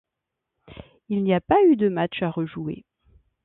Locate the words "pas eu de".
1.41-1.87